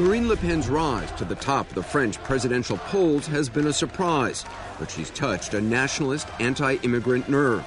[0.00, 3.72] Marine Le Pen's rise to the top of the French presidential polls has been a
[3.72, 4.46] surprise,
[4.78, 7.62] but she's touched a nationalist, anti immigrant nerve.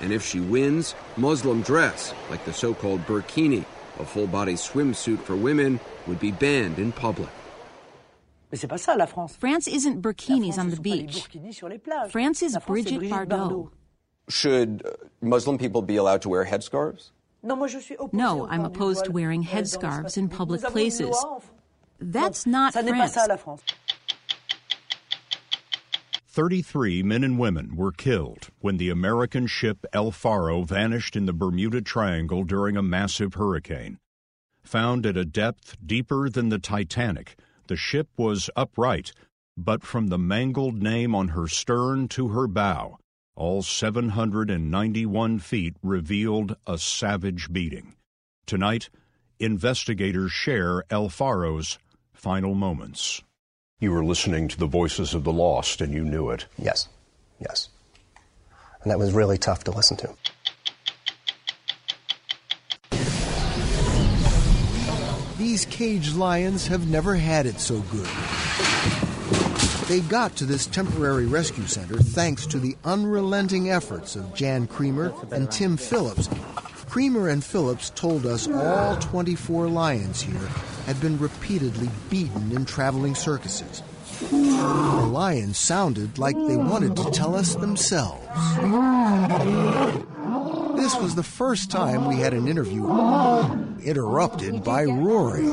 [0.00, 3.66] And if she wins, Muslim dress, like the so called burkini,
[4.00, 7.28] a full body swimsuit for women, would be banned in public.
[9.38, 11.28] France isn't burkinis on the beach.
[12.08, 13.68] France is Brigitte Bardot.
[14.30, 17.10] Should uh, Muslim people be allowed to wear headscarves?
[18.12, 21.14] No, I'm opposed to wearing headscarves in public places.
[21.98, 23.14] That's not France.
[26.28, 31.32] 33 men and women were killed when the American ship El Faro vanished in the
[31.32, 33.98] Bermuda Triangle during a massive hurricane.
[34.62, 39.12] Found at a depth deeper than the Titanic, the ship was upright,
[39.56, 42.98] but from the mangled name on her stern to her bow,
[43.34, 47.94] all 791 feet revealed a savage beating.
[48.44, 48.90] Tonight,
[49.38, 51.78] investigators share El Faro's
[52.16, 53.22] final moments.
[53.78, 56.46] You were listening to the voices of the lost and you knew it.
[56.58, 56.88] Yes,
[57.38, 57.68] yes.
[58.82, 60.14] And that was really tough to listen to.
[65.38, 68.08] These caged lions have never had it so good.
[69.88, 75.14] They got to this temporary rescue center thanks to the unrelenting efforts of Jan Creamer
[75.30, 76.28] and Tim Phillips,
[76.96, 80.48] Creamer and Phillips told us all 24 lions here
[80.86, 83.82] had been repeatedly beaten in traveling circuses.
[84.30, 88.26] The lions sounded like they wanted to tell us themselves.
[90.78, 92.86] This was the first time we had an interview
[93.82, 95.50] interrupted by Rory.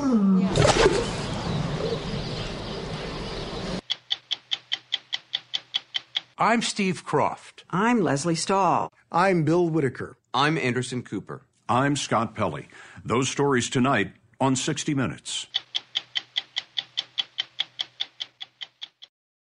[6.37, 7.63] I'm Steve Kroft.
[7.69, 8.93] I'm Lesley Stahl.
[9.11, 10.15] I'm Bill Whitaker.
[10.35, 11.43] I'm Anderson Cooper.
[11.69, 12.67] I'm Scott Pelley.
[13.05, 15.45] Those stories tonight on 60 Minutes.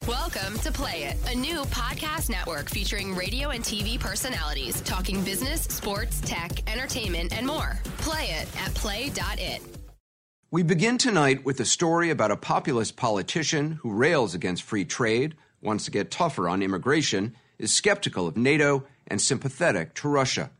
[0.06, 5.62] Welcome to Play It, a new podcast network featuring radio and TV personalities talking business,
[5.62, 7.80] sports, tech, entertainment, and more.
[7.98, 9.62] Play it at play.it.
[10.50, 15.36] We begin tonight with a story about a populist politician who rails against free trade,
[15.62, 20.50] wants to get tougher on immigration, is skeptical of NATO, and sympathetic to Russia.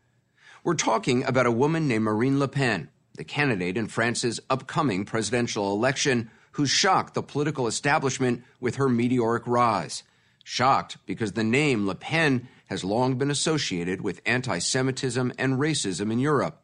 [0.65, 2.87] We're talking about a woman named Marine Le Pen,
[3.17, 9.45] the candidate in France's upcoming presidential election, who shocked the political establishment with her meteoric
[9.45, 10.03] rise.
[10.45, 16.13] Shocked because the name Le Pen has long been associated with anti Semitism and racism
[16.13, 16.61] in Europe.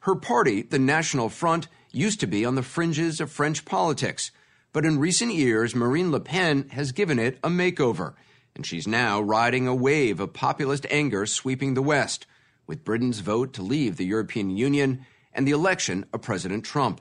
[0.00, 4.32] Her party, the National Front, used to be on the fringes of French politics,
[4.72, 8.14] but in recent years, Marine Le Pen has given it a makeover,
[8.56, 12.26] and she's now riding a wave of populist anger sweeping the West,
[12.66, 17.00] with Britain's vote to leave the European Union and the election of President Trump.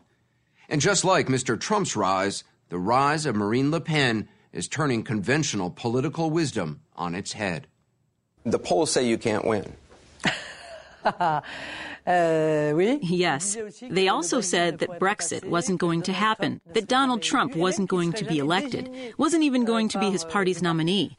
[0.70, 1.60] And just like Mr.
[1.60, 7.34] Trump's rise, the rise of Marine Le Pen is turning conventional political wisdom on its
[7.34, 7.68] head.
[8.46, 9.74] The polls say you can't win.
[12.06, 13.58] Yes.
[13.82, 18.26] They also said that Brexit wasn't going to happen, that Donald Trump wasn't going to
[18.26, 21.16] be elected, wasn't even going to be his party's nominee.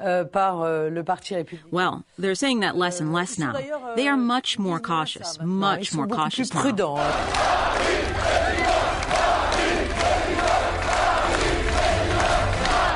[1.71, 3.95] Well, they're saying that less and less now.
[3.97, 6.63] They are much more cautious, much more cautious now.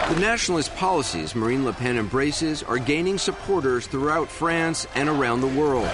[0.09, 5.49] The nationalist policies Marine Le Pen embraces are gaining supporters throughout France and around the
[5.49, 5.89] world.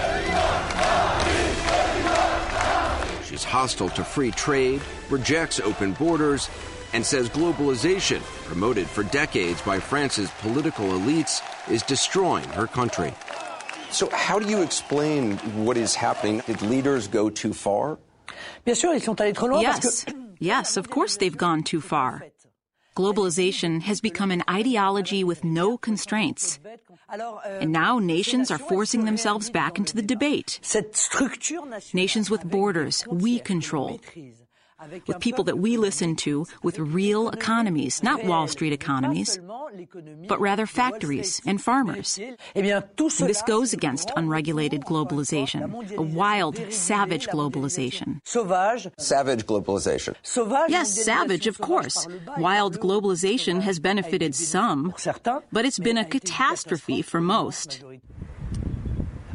[3.35, 6.49] She's hostile to free trade, rejects open borders,
[6.93, 13.13] and says globalization, promoted for decades by France's political elites, is destroying her country.
[13.91, 16.43] So, how do you explain what is happening?
[16.47, 17.99] Did leaders go too far?
[19.63, 20.07] Yes.
[20.39, 22.23] Yes, of course they've gone too far.
[22.97, 26.61] Globalization has become an ideology with no constraints.
[27.09, 30.61] And now nations are forcing themselves back into the debate.
[31.93, 34.01] Nations with borders we control.
[35.07, 39.39] With people that we listen to with real economies, not Wall Street economies,
[40.29, 42.19] but rather factories and farmers.
[42.55, 48.21] And this goes against unregulated globalization, a wild, savage globalization.
[48.99, 50.15] Savage globalization.
[50.69, 52.07] Yes, savage, of course.
[52.37, 54.93] Wild globalization has benefited some,
[55.53, 57.83] but it's been a catastrophe for most.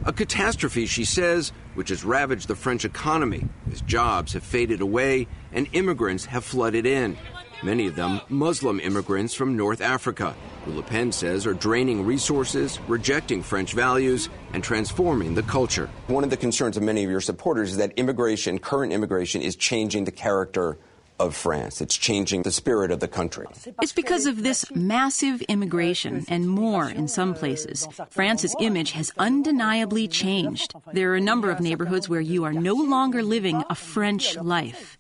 [0.06, 5.28] A catastrophe, she says, which has ravaged the French economy as jobs have faded away
[5.52, 7.18] and immigrants have flooded in.
[7.62, 12.80] Many of them Muslim immigrants from North Africa, who Le Pen says are draining resources,
[12.88, 15.90] rejecting French values, and transforming the culture.
[16.08, 19.58] One of the concerns of many of your supporters is that immigration, current immigration, is
[19.58, 20.78] changing the character
[21.20, 21.82] of France.
[21.82, 23.46] It's changing the spirit of the country.
[23.82, 27.88] It's because of this massive immigration and more in some places.
[28.10, 30.74] France's image has undeniably changed.
[30.94, 34.98] There are a number of neighborhoods where you are no longer living a French life.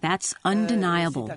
[0.00, 1.30] That's undeniable.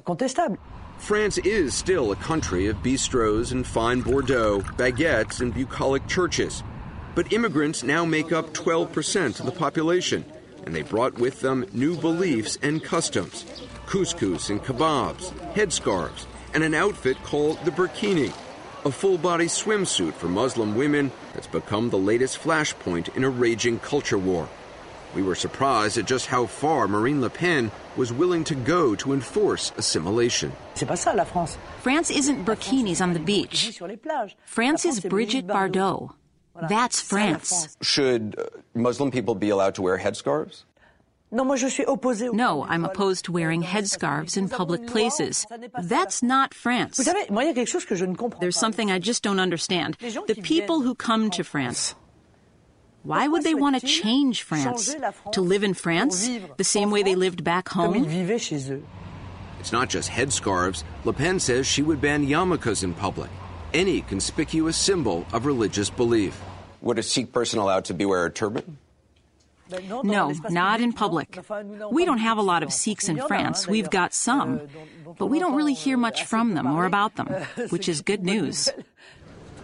[0.98, 6.64] France is still a country of bistros and fine Bordeaux, baguettes, and bucolic churches.
[7.16, 10.26] But immigrants now make up 12% of the population,
[10.66, 13.46] and they brought with them new beliefs and customs
[13.86, 18.34] couscous and kebabs, headscarves, and an outfit called the burkini,
[18.86, 23.80] a full body swimsuit for Muslim women that's become the latest flashpoint in a raging
[23.80, 24.48] culture war.
[25.16, 29.14] We were surprised at just how far Marine Le Pen was willing to go to
[29.14, 30.52] enforce assimilation.
[30.76, 33.82] France isn't burkinis on the beach.
[34.46, 36.14] France is Brigitte Bardot.
[36.70, 37.78] That's France.
[37.82, 40.65] Should uh, Muslim people be allowed to wear headscarves?
[41.36, 45.46] No, I'm opposed to wearing headscarves in public places.
[45.84, 46.98] That's not France.
[48.40, 49.98] There's something I just don't understand.
[50.00, 51.94] The people who come to France,
[53.04, 54.96] why would they want to change France?
[55.34, 58.06] To live in France the same way they lived back home?
[59.60, 60.84] It's not just headscarves.
[61.04, 63.30] Le Pen says she would ban yarmulkes in public,
[63.74, 66.40] any conspicuous symbol of religious belief.
[66.82, 68.78] Would a Sikh person allowed to be wear a turban?
[70.04, 71.40] No, not in public.
[71.92, 73.68] We don't have a lot of Sikhs in France.
[73.68, 74.62] We've got some.
[75.18, 77.28] But we don't really hear much from them or about them,
[77.70, 78.70] which is good news.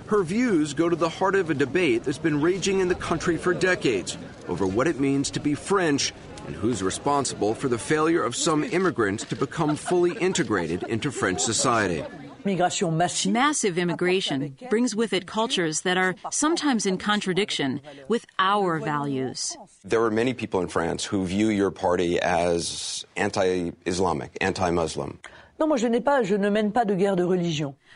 [0.08, 3.38] Her views go to the heart of a debate that's been raging in the country
[3.38, 4.17] for decades
[4.50, 6.13] over what it means to be French
[6.48, 11.39] and who's responsible for the failure of some immigrants to become fully integrated into French
[11.39, 12.03] society.
[12.43, 19.55] Massive immigration brings with it cultures that are sometimes in contradiction with our values.
[19.83, 25.19] There are many people in France who view your party as anti Islamic, anti Muslim.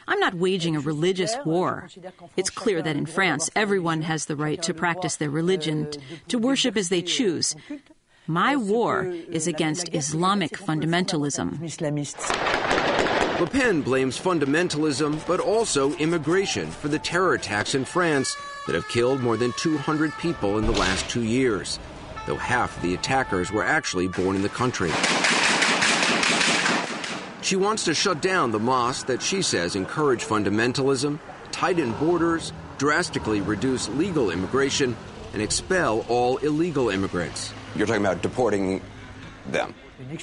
[0.08, 1.90] I'm not waging a religious war.
[2.38, 5.90] It's clear that in France, everyone has the right to practice their religion,
[6.28, 7.56] to worship as they choose.
[8.28, 11.60] My war is against Islamic fundamentalism.
[13.40, 18.88] Le Pen blames fundamentalism, but also immigration, for the terror attacks in France that have
[18.88, 21.78] killed more than 200 people in the last two years.
[22.28, 24.90] though half of the attackers were actually born in the country.
[27.42, 31.20] She wants to shut down the mosques that she says encourage fundamentalism,
[31.52, 34.96] tighten borders, drastically reduce legal immigration,
[35.34, 37.54] and expel all illegal immigrants.
[37.76, 38.82] You're talking about deporting
[39.46, 39.76] them.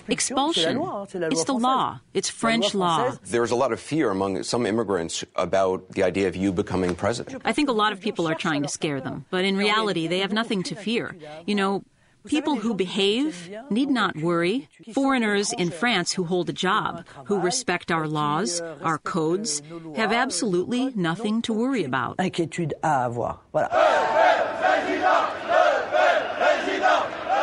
[0.09, 0.81] Expulsion.
[1.15, 2.01] It's the law.
[2.15, 3.13] It's French law.
[3.25, 7.43] There's a lot of fear among some immigrants about the idea of you becoming president.
[7.45, 10.21] I think a lot of people are trying to scare them, but in reality, they
[10.21, 11.17] have nothing to fear.
[11.47, 11.85] You know,
[12.27, 14.69] People who behave need not worry.
[14.93, 19.61] Foreigners in France who hold a job, who respect our laws, our codes,
[19.97, 22.15] have absolutely nothing to worry about.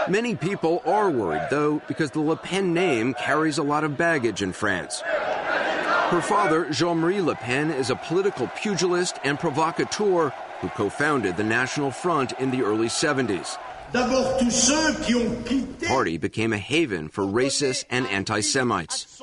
[0.10, 4.42] Many people are worried, though, because the Le Pen name carries a lot of baggage
[4.42, 5.02] in France.
[5.02, 11.38] Her father, Jean Marie Le Pen, is a political pugilist and provocateur who co founded
[11.38, 13.60] the National Front in the early 70s.
[13.92, 19.22] The party became a haven for racists and anti Semites.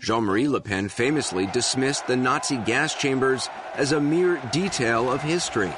[0.00, 5.22] Jean Marie Le Pen famously dismissed the Nazi gas chambers as a mere detail of
[5.22, 5.72] history,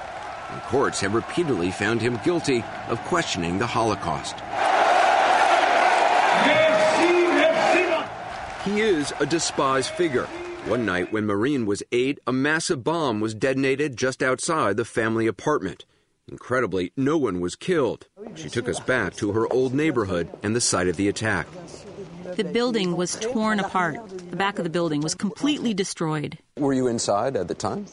[0.57, 4.37] and courts have repeatedly found him guilty of questioning the Holocaust.
[8.65, 10.25] He is a despised figure.
[10.65, 15.27] One night when Marine was eight, a massive bomb was detonated just outside the family
[15.27, 15.85] apartment.
[16.27, 18.09] Incredibly, no one was killed.
[18.35, 21.47] She took us back to her old neighborhood and the site of the attack.
[22.35, 23.97] The building was torn apart.
[24.31, 26.39] The back of the building was completely destroyed.
[26.57, 27.87] Were you inside at the time?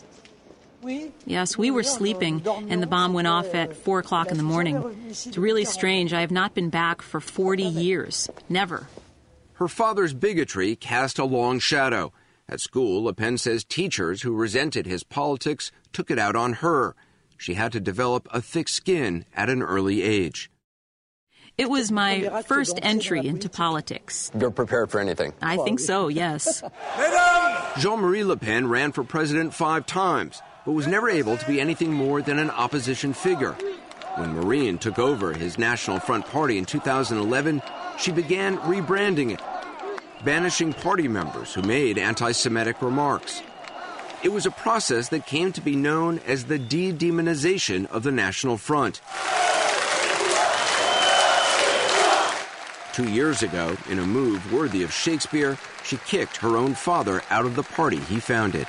[1.25, 5.05] Yes, we were sleeping, and the bomb went off at 4 o'clock in the morning.
[5.09, 6.13] It's really strange.
[6.13, 8.29] I have not been back for 40 years.
[8.49, 8.87] Never.
[9.53, 12.11] Her father's bigotry cast a long shadow.
[12.49, 16.95] At school, Le Pen says teachers who resented his politics took it out on her
[17.43, 20.49] she had to develop a thick skin at an early age.
[21.57, 24.31] It was my first entry into politics.
[24.39, 25.33] You're prepared for anything?
[25.41, 26.63] I think so, yes.
[27.77, 31.59] Jean Marie Le Pen ran for president five times, but was never able to be
[31.59, 33.55] anything more than an opposition figure.
[34.15, 37.61] When Marine took over his National Front Party in 2011,
[37.97, 39.41] she began rebranding it,
[40.23, 43.41] banishing party members who made anti Semitic remarks.
[44.23, 48.11] It was a process that came to be known as the de demonization of the
[48.11, 49.01] National Front.
[52.93, 57.45] Two years ago, in a move worthy of Shakespeare, she kicked her own father out
[57.45, 58.67] of the party he founded.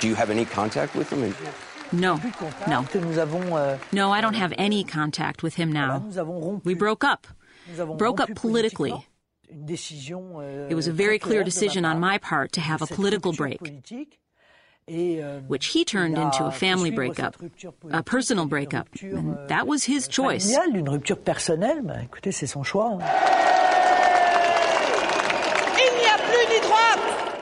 [0.00, 1.34] Do you have any contact with him?
[1.92, 2.20] No,
[2.66, 2.82] no.
[3.92, 6.02] No, I don't have any contact with him now.
[6.64, 7.26] We broke up.
[7.96, 8.92] Broke up politically.
[9.48, 13.60] It was a very clear decision on my part to have a political break,
[15.46, 17.36] which he turned into a family breakup,
[17.90, 20.50] a personal breakup, and that was his choice.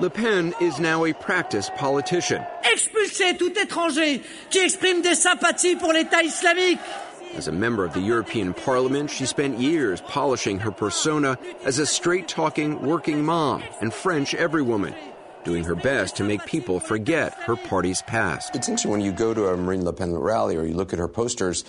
[0.01, 2.45] Le Pen is now a practiced politician.
[2.65, 4.21] Expulsez tout étranger
[4.51, 6.81] qui exprime des sympathies pour l'État islamique.
[7.37, 11.87] As a member of the European Parliament, she spent years polishing her persona as a
[11.87, 14.95] straight talking working mom and French everywoman,
[15.45, 18.57] doing her best to make people forget her party's past.
[18.57, 20.99] It's interesting when you go to a Marine Le Pen rally or you look at
[20.99, 21.65] her posters,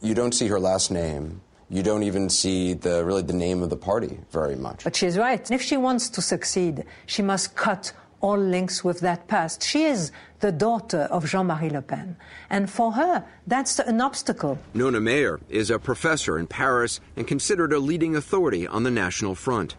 [0.00, 1.42] you don't see her last name.
[1.72, 4.84] You don't even see the really the name of the party very much.
[4.84, 5.50] But she's right.
[5.50, 9.62] If she wants to succeed, she must cut all links with that past.
[9.62, 12.16] She is the daughter of Jean Marie Le Pen.
[12.50, 14.58] And for her, that's an obstacle.
[14.74, 19.34] Nona Mayer is a professor in Paris and considered a leading authority on the National
[19.34, 19.74] Front.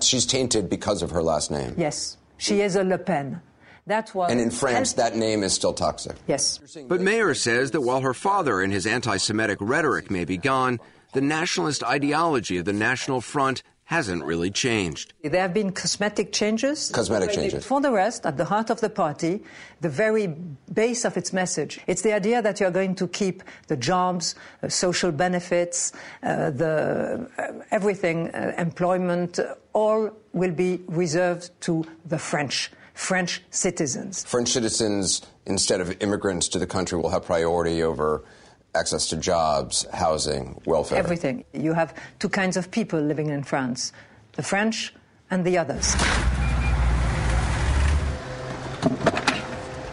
[0.00, 1.74] She's tainted because of her last name.
[1.76, 3.42] Yes, she is a Le Pen.
[3.86, 6.16] That was and in France, that name is still toxic.
[6.26, 6.58] Yes.
[6.88, 10.80] But Mayer says that while her father and his anti Semitic rhetoric may be gone,
[11.14, 15.12] the nationalist ideology of the National Front hasn't really changed.
[15.22, 16.90] There have been cosmetic changes.
[16.90, 17.66] Cosmetic changes.
[17.66, 19.42] For the rest, at the heart of the party,
[19.80, 20.26] the very
[20.72, 24.68] base of its message, it's the idea that you're going to keep the jobs, uh,
[24.68, 25.92] social benefits,
[26.22, 32.70] uh, the uh, everything, uh, employment, uh, all will be reserved to the French.
[32.94, 34.24] French citizens.
[34.24, 38.24] French citizens, instead of immigrants to the country, will have priority over
[38.74, 40.98] access to jobs, housing, welfare.
[40.98, 41.44] Everything.
[41.52, 43.92] You have two kinds of people living in France
[44.32, 44.92] the French
[45.30, 45.94] and the others.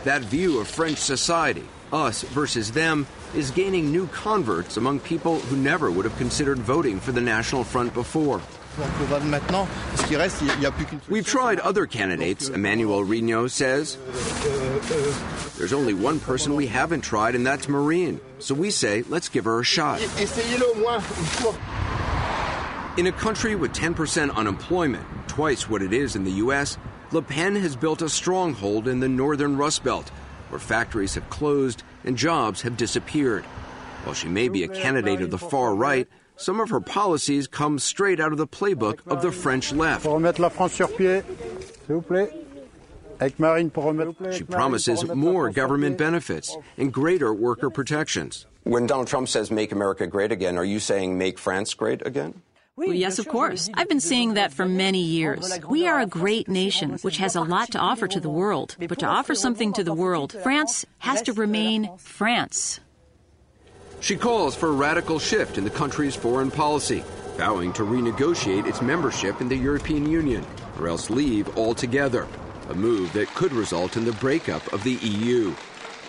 [0.03, 5.55] That view of French society, us versus them, is gaining new converts among people who
[5.55, 8.41] never would have considered voting for the National Front before.
[11.09, 13.97] We've tried other candidates, Emmanuel Rignaud says.
[15.57, 18.19] There's only one person we haven't tried, and that's Marine.
[18.39, 20.01] So we say, let's give her a shot.
[22.97, 26.77] In a country with 10% unemployment, twice what it is in the U.S.,
[27.11, 30.09] Le Pen has built a stronghold in the northern Rust Belt,
[30.49, 33.43] where factories have closed and jobs have disappeared.
[34.03, 36.07] While she may be a candidate of the far right,
[36.41, 40.05] some of her policies come straight out of the playbook of the French left.
[44.35, 48.47] She promises more government benefits and greater worker protections.
[48.63, 52.41] When Donald Trump says make America great again, are you saying make France great again?
[52.75, 53.69] Well, yes, of course.
[53.75, 55.59] I've been saying that for many years.
[55.69, 58.75] We are a great nation which has a lot to offer to the world.
[58.79, 62.79] But to offer something to the world, France has to remain France.
[64.01, 67.03] She calls for a radical shift in the country's foreign policy,
[67.37, 70.43] vowing to renegotiate its membership in the European Union
[70.79, 72.27] or else leave altogether,
[72.69, 75.53] a move that could result in the breakup of the EU.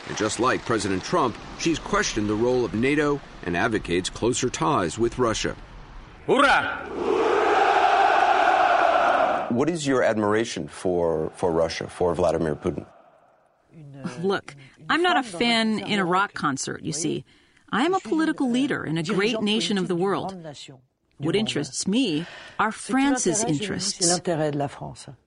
[0.08, 4.99] And just like President Trump, she's questioned the role of NATO and advocates closer ties
[4.99, 5.54] with Russia.
[6.26, 6.88] Hoorah!
[9.50, 12.87] What is your admiration for, for Russia, for Vladimir Putin?
[14.22, 14.56] Look,
[14.88, 17.26] I'm not a fan in a rock concert, you see.
[17.72, 20.36] I am a political leader in a great nation of the world.
[21.16, 22.26] What interests me
[22.58, 24.20] are France's interests.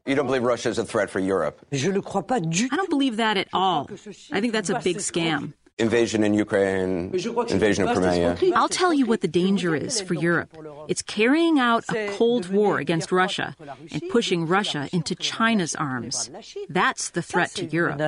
[0.06, 1.66] You don't believe Russia is a threat for Europe?
[1.72, 3.90] I don't believe that at all.
[4.32, 5.54] I think that's a big scam.
[5.78, 7.12] Invasion in Ukraine,
[7.50, 8.38] invasion of Crimea.
[8.56, 10.56] I'll tell you what the danger is for Europe.
[10.88, 13.56] It's carrying out a Cold War against Russia
[13.92, 16.30] and pushing Russia into China's arms.
[16.70, 18.00] That's the threat to Europe.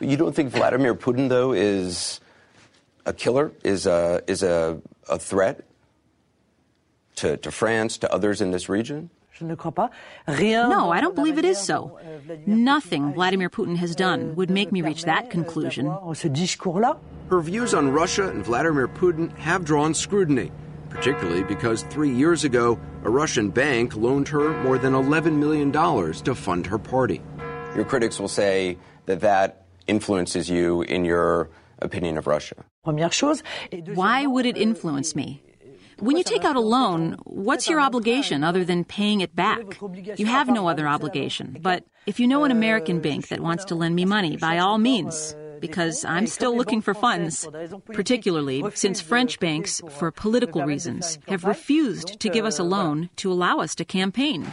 [0.00, 2.20] You don't think Vladimir Putin, though, is
[3.10, 5.64] a killer, is a, is a, a threat
[7.16, 9.10] to, to France, to others in this region?
[10.68, 11.98] No, I don't believe it is so.
[12.46, 15.86] Nothing Vladimir Putin has done would make me reach that conclusion.
[17.30, 20.52] Her views on Russia and Vladimir Putin have drawn scrutiny,
[20.90, 26.34] particularly because three years ago, a Russian bank loaned her more than $11 million to
[26.34, 27.22] fund her party.
[27.74, 31.48] Your critics will say that that influences you in your
[31.82, 32.64] opinion of Russia.
[33.94, 35.42] Why would it influence me?
[36.00, 39.78] When you take out a loan, what's your obligation other than paying it back?
[40.16, 41.58] You have no other obligation.
[41.60, 44.78] But if you know an American bank that wants to lend me money, by all
[44.78, 47.46] means, because I'm still looking for funds,
[47.84, 53.30] particularly since French banks, for political reasons, have refused to give us a loan to
[53.30, 54.50] allow us to campaign.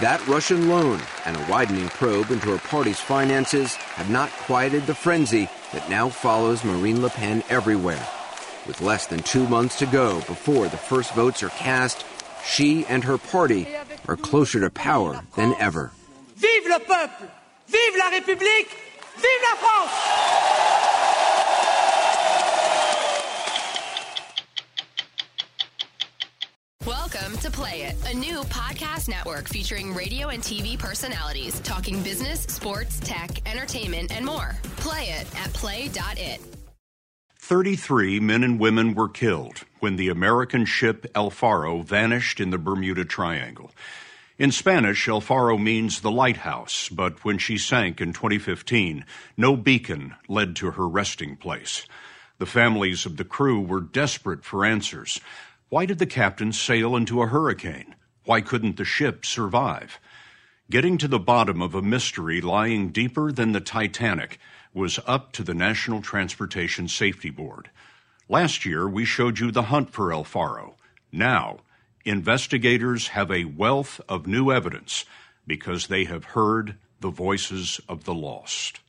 [0.00, 4.94] That Russian loan and a widening probe into her party's finances have not quieted the
[4.94, 8.04] frenzy that now follows Marine Le Pen everywhere.
[8.66, 12.04] With less than two months to go before the first votes are cast,
[12.44, 13.68] she and her party
[14.08, 15.92] are closer to power than ever.
[16.34, 17.28] Vive le peuple!
[17.68, 18.74] Vive la République!
[19.16, 20.53] Vive la France!
[27.42, 33.00] To Play It, a new podcast network featuring radio and TV personalities talking business, sports,
[33.00, 34.54] tech, entertainment, and more.
[34.76, 36.40] Play it at play.it.
[37.38, 42.58] 33 men and women were killed when the American ship El Faro vanished in the
[42.58, 43.72] Bermuda Triangle.
[44.38, 49.04] In Spanish, El Faro means the lighthouse, but when she sank in 2015,
[49.36, 51.84] no beacon led to her resting place.
[52.38, 55.20] The families of the crew were desperate for answers.
[55.68, 57.94] Why did the captain sail into a hurricane?
[58.24, 59.98] Why couldn't the ship survive?
[60.70, 64.38] Getting to the bottom of a mystery lying deeper than the Titanic
[64.72, 67.70] was up to the National Transportation Safety Board.
[68.28, 70.76] Last year, we showed you the hunt for El Faro.
[71.12, 71.58] Now,
[72.04, 75.04] investigators have a wealth of new evidence
[75.46, 78.80] because they have heard the voices of the lost.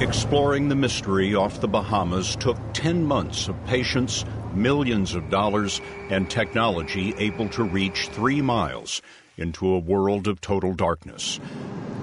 [0.00, 6.28] Exploring the mystery off the Bahamas took 10 months of patience, millions of dollars, and
[6.28, 9.02] technology able to reach three miles
[9.36, 11.40] into a world of total darkness.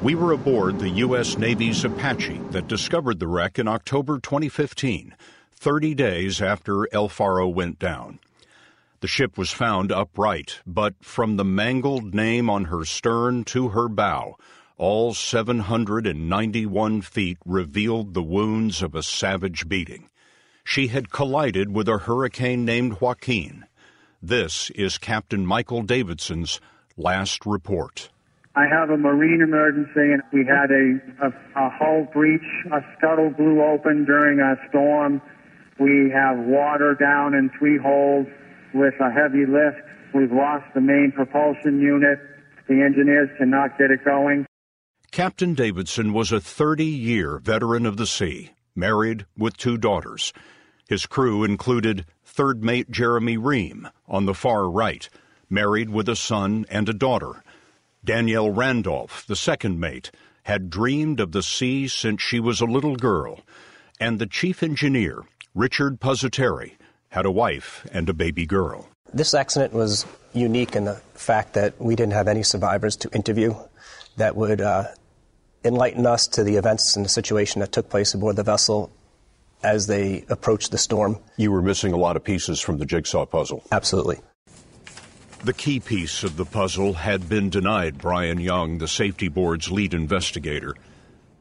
[0.01, 1.38] We were aboard the U.S.
[1.38, 5.15] Navy's Apache that discovered the wreck in October 2015,
[5.55, 8.19] 30 days after El Faro went down.
[8.99, 13.88] The ship was found upright, but from the mangled name on her stern to her
[13.88, 14.36] bow,
[14.77, 20.10] all 791 feet revealed the wounds of a savage beating.
[20.69, 23.63] She had collided with a hurricane named Joaquin.
[24.21, 26.60] This is Captain Michael Davidson's
[26.97, 28.10] last report.
[28.53, 32.43] I have a marine emergency, and we had a, a, a hull breach.
[32.73, 35.21] A scuttle blew open during a storm.
[35.80, 38.27] We have water down in three holes
[38.73, 39.80] with a heavy lift.
[40.13, 42.19] We've lost the main propulsion unit.
[42.67, 44.45] The engineers cannot get it going.
[45.12, 50.34] Captain Davidson was a 30 year veteran of the sea, married with two daughters.
[50.88, 55.10] His crew included third mate Jeremy Riehm on the far right,
[55.50, 57.43] married with a son and a daughter.
[58.06, 60.12] Danielle Randolph, the second mate,
[60.43, 63.41] had dreamed of the sea since she was a little girl,
[64.00, 66.78] and the chief engineer, Richard Pusatere,
[67.10, 68.88] had a wife and a baby girl.
[69.13, 73.56] This accident was unique in the fact that we didn't have any survivors to interview
[74.15, 74.86] that would uh,
[75.65, 78.89] enlighten us to the events and the situation that took place aboard the vessel
[79.63, 81.17] as they approached the storm.
[81.38, 83.63] You were missing a lot of pieces from the jigsaw puzzle.
[83.72, 84.20] Absolutely.
[85.43, 89.93] The key piece of the puzzle had been denied Brian Young, the safety board's lead
[89.93, 90.76] investigator.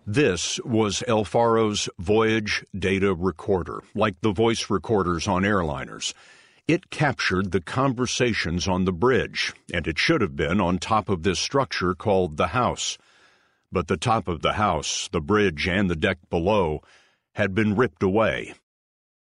[0.07, 6.15] This was El Faro's voyage data recorder, like the voice recorders on airliners.
[6.69, 11.23] It captured the conversations on the bridge, and it should have been on top of
[11.23, 12.99] this structure called the house.
[13.73, 16.83] But the top of the house, the bridge, and the deck below
[17.37, 18.53] had been ripped away.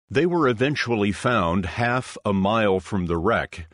[0.09, 3.67] They were eventually found half a mile from the wreck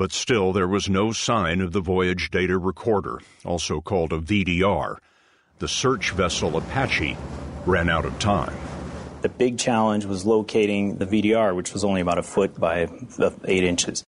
[0.00, 4.96] but still there was no sign of the voyage data recorder, also called a VDR.
[5.58, 7.18] The search vessel Apache
[7.66, 8.56] ran out of time.
[9.20, 12.84] The big challenge was locating the VDR, which was only about a foot by
[13.18, 14.02] uh, eight inches.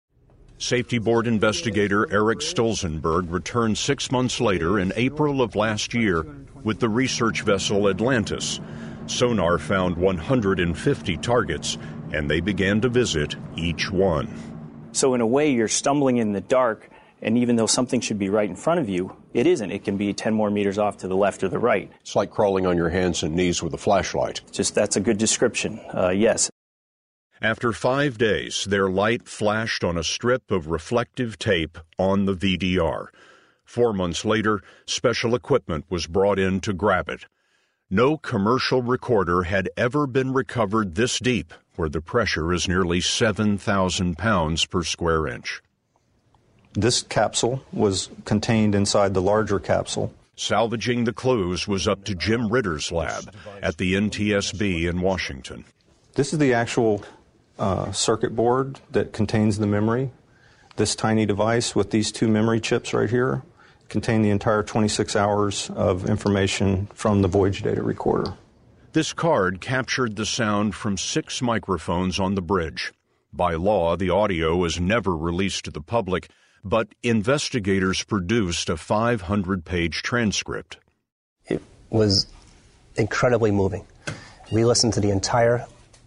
[0.58, 6.24] Safety Board investigator Eric Stolzenberg returned six months later in April of last year
[6.62, 8.60] with the research vessel Atlantis.
[9.10, 11.76] Sonar found 150 targets,
[12.12, 14.28] and they began to visit each one.
[14.92, 16.88] So, in a way, you're stumbling in the dark,
[17.20, 19.70] and even though something should be right in front of you, it isn't.
[19.70, 21.90] It can be 10 more meters off to the left or the right.
[22.00, 24.40] It's like crawling on your hands and knees with a flashlight.
[24.52, 26.50] Just that's a good description, uh, yes.
[27.42, 33.06] After five days, their light flashed on a strip of reflective tape on the VDR.
[33.64, 37.26] Four months later, special equipment was brought in to grab it.
[37.92, 44.16] No commercial recorder had ever been recovered this deep, where the pressure is nearly 7,000
[44.16, 45.60] pounds per square inch.
[46.74, 50.14] This capsule was contained inside the larger capsule.
[50.36, 55.64] Salvaging the clues was up to Jim Ritter's lab at the NTSB in Washington.
[56.14, 57.02] This is the actual
[57.58, 60.12] uh, circuit board that contains the memory.
[60.76, 63.42] This tiny device with these two memory chips right here
[63.90, 68.34] contain the entire 26 hours of information from the voyage data recorder.
[68.92, 72.92] This card captured the sound from six microphones on the bridge.
[73.32, 76.28] By law, the audio is never released to the public,
[76.64, 80.78] but investigators produced a 500 page transcript.
[81.46, 82.26] It was
[82.96, 83.86] incredibly moving.
[84.50, 85.66] We listened to the entire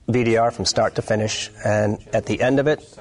[0.09, 2.99] VDR from start to finish, and at the end of it,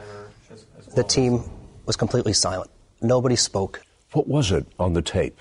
[0.94, 1.42] the team
[1.84, 2.70] was completely silent.
[3.00, 3.82] Nobody spoke.
[4.12, 5.40] What was it on the tape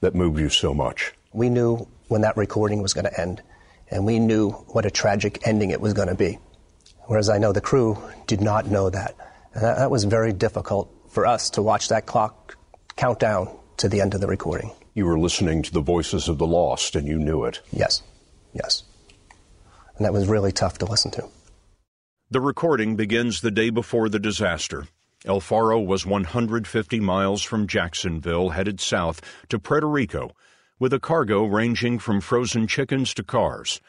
[0.00, 1.12] that moved you so much?
[1.32, 3.42] We knew when that recording was going to end,
[3.90, 6.38] and we knew what a tragic ending it was going to be.
[7.06, 9.16] Whereas I know the crew did not know that.
[9.54, 12.56] And that, that was very difficult for us to watch that clock
[12.94, 14.70] count down to the end of the recording.
[14.94, 17.60] You were listening to the voices of the lost, and you knew it.
[17.72, 18.02] Yes,
[18.54, 18.84] yes.
[19.96, 21.28] And that was really tough to listen to.
[22.30, 24.86] The recording begins the day before the disaster.
[25.26, 30.30] El Faro was 150 miles from Jacksonville, headed south to Puerto Rico,
[30.78, 33.80] with a cargo ranging from frozen chickens to cars.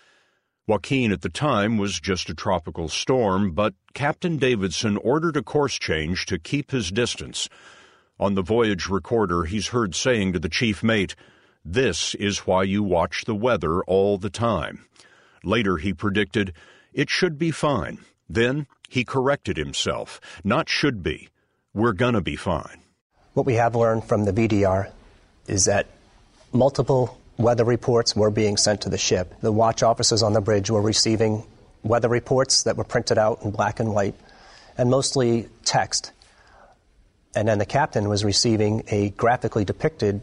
[0.65, 5.77] Joaquin at the time was just a tropical storm, but Captain Davidson ordered a course
[5.77, 7.47] change to keep his distance.
[8.19, 11.15] On the voyage recorder, he's heard saying to the chief mate,
[11.63, 14.87] This is why you watch the weather all the time.
[15.43, 16.53] Later, he predicted,
[16.93, 17.99] It should be fine.
[18.29, 20.19] Then he corrected himself.
[20.43, 21.29] Not should be.
[21.73, 22.81] We're gonna be fine.
[23.33, 24.91] What we have learned from the VDR
[25.47, 25.87] is that
[26.51, 29.33] multiple weather reports were being sent to the ship.
[29.41, 31.43] The watch officers on the bridge were receiving
[31.83, 34.15] weather reports that were printed out in black and white,
[34.77, 36.11] and mostly text.
[37.35, 40.21] And then the captain was receiving a graphically depicted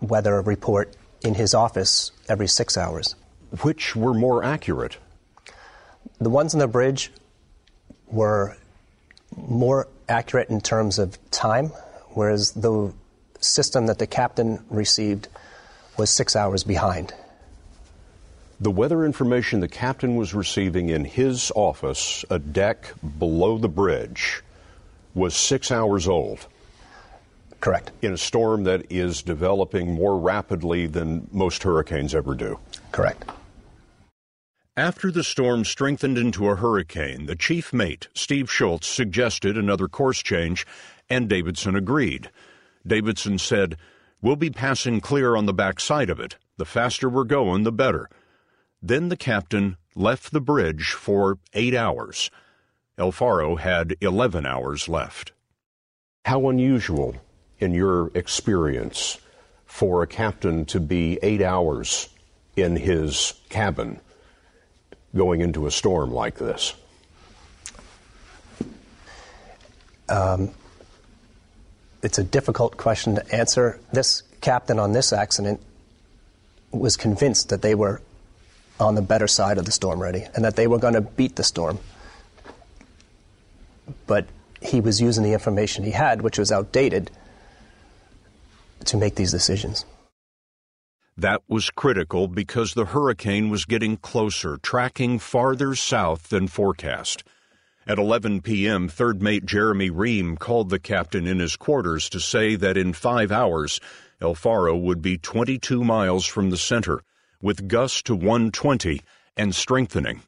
[0.00, 3.14] weather report in his office every six hours.
[3.62, 4.96] Which were more accurate?
[6.18, 7.12] The ones on the bridge
[8.10, 8.56] were
[9.36, 11.66] more accurate in terms of time,
[12.10, 12.92] whereas the
[13.40, 15.28] system that the captain received
[15.96, 17.12] was six hours behind.
[18.60, 24.42] The weather information the captain was receiving in his office, a deck below the bridge,
[25.14, 26.46] was six hours old.
[27.60, 27.90] Correct.
[28.02, 32.58] In a storm that is developing more rapidly than most hurricanes ever do.
[32.92, 33.24] Correct.
[34.78, 40.22] After the storm strengthened into a hurricane, the chief mate, Steve Schultz, suggested another course
[40.22, 40.64] change,
[41.10, 42.30] and Davidson agreed.
[42.86, 43.76] Davidson said,
[44.22, 46.36] We'll be passing clear on the backside of it.
[46.58, 48.08] The faster we're going, the better.
[48.80, 52.30] Then the captain left the bridge for eight hours.
[52.96, 55.32] El Faro had 11 hours left.
[56.24, 57.16] How unusual,
[57.58, 59.18] in your experience,
[59.66, 62.10] for a captain to be eight hours
[62.54, 64.00] in his cabin
[65.14, 66.74] going into a storm like this?
[70.08, 70.50] Um,
[72.02, 73.78] it's a difficult question to answer.
[73.92, 75.60] This captain on this accident
[76.70, 78.00] was convinced that they were
[78.78, 81.36] on the better side of the storm ready and that they were going to beat
[81.36, 81.78] the storm.
[84.06, 84.26] But
[84.62, 87.10] he was using the information he had, which was outdated,
[88.84, 89.84] to make these decisions.
[91.18, 97.24] That was critical because the hurricane was getting closer, tracking farther south than forecast.
[97.88, 102.54] At 11 p.m., third mate Jeremy Riehm called the captain in his quarters to say
[102.54, 103.80] that in five hours,
[104.20, 107.02] El Faro would be 22 miles from the center,
[107.42, 109.00] with gusts to 120
[109.36, 110.22] and strengthening.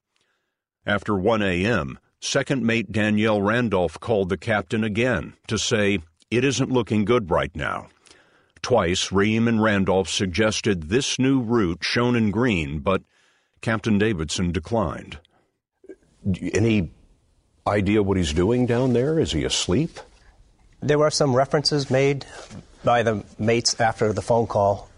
[0.85, 6.00] After 1 a.m., second mate Danielle Randolph called the captain again to say,
[6.33, 7.87] It isn't looking good right now.
[8.62, 13.02] Twice, Riehm and Randolph suggested this new route shown in green, but
[13.60, 15.18] Captain Davidson declined.
[16.52, 16.90] Any
[17.66, 19.18] idea what he's doing down there?
[19.18, 19.98] Is he asleep?
[20.80, 22.26] There were some references made
[22.84, 24.88] by the mates after the phone call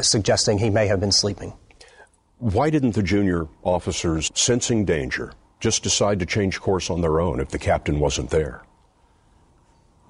[0.00, 1.52] suggesting he may have been sleeping.
[2.38, 7.40] Why didn't the junior officers, sensing danger, just decide to change course on their own
[7.40, 8.62] if the captain wasn't there?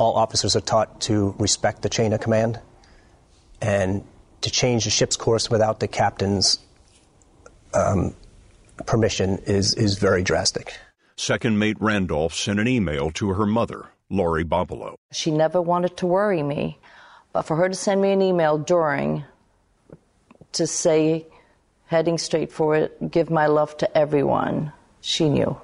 [0.02, 2.58] All officers are taught to respect the chain of command
[3.60, 4.02] and
[4.40, 6.58] to change the ship's course without the captain's
[7.72, 8.12] um,
[8.84, 10.76] permission is, is very drastic.
[11.14, 14.96] Second mate Randolph sent an email to her mother, Laurie Bobillot.
[15.12, 16.80] She never wanted to worry me,
[17.32, 19.24] but for her to send me an email during
[20.54, 21.26] to say,
[21.86, 25.56] heading straight for it, give my love to everyone, she knew.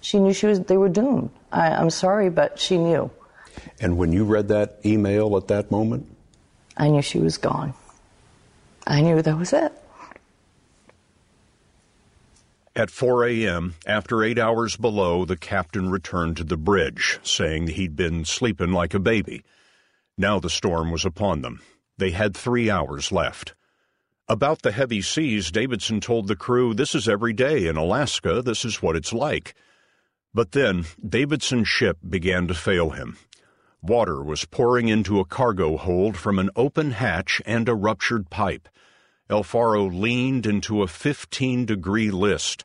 [0.00, 1.30] She knew she was, they were doomed.
[1.52, 3.12] I, I'm sorry, but she knew.
[3.80, 6.06] And when you read that email at that moment?
[6.76, 7.74] I knew she was gone.
[8.86, 9.72] I knew that was it.
[12.76, 17.94] At 4 a.m., after eight hours below, the captain returned to the bridge, saying he'd
[17.94, 19.44] been sleeping like a baby.
[20.18, 21.62] Now the storm was upon them.
[21.98, 23.54] They had three hours left.
[24.28, 28.42] About the heavy seas, Davidson told the crew, This is every day in Alaska.
[28.42, 29.54] This is what it's like.
[30.32, 33.18] But then Davidson's ship began to fail him.
[33.86, 38.66] Water was pouring into a cargo hold from an open hatch and a ruptured pipe.
[39.28, 42.64] El Faro leaned into a 15 degree list.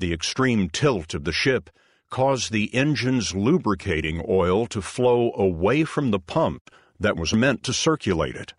[0.00, 1.70] The extreme tilt of the ship
[2.10, 7.72] caused the engine's lubricating oil to flow away from the pump that was meant to
[7.72, 8.52] circulate it.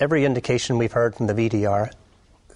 [0.00, 1.92] Every indication we've heard from the VDR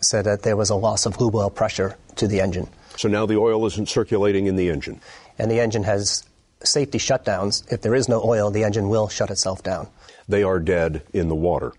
[0.01, 2.67] said that there was a loss of lube oil pressure to the engine.
[2.97, 5.03] So now the oil isn't circulating in the engine?
[5.39, 6.25] And the engine has
[6.63, 7.71] safety shutdowns.
[7.73, 9.89] If there is no oil, the engine will shut itself down.
[10.29, 11.73] They are dead in the water.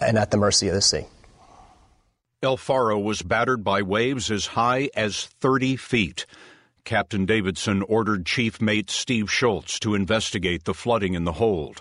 [0.00, 1.06] And at the mercy of the sea.
[2.42, 6.24] El Faro was battered by waves as high as 30 feet.
[6.84, 11.80] Captain Davidson ordered Chief Mate Steve Schultz to investigate the flooding in the hold.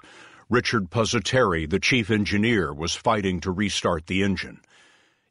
[0.50, 4.60] Richard Pusatere, the chief engineer, was fighting to restart the engine.